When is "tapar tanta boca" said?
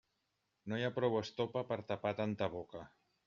1.91-2.85